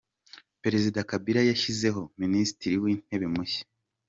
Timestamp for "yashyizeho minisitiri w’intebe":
1.49-3.25